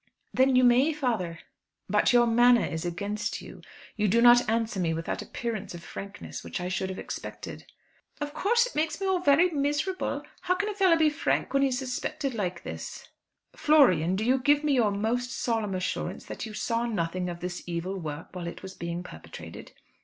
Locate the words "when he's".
11.53-11.77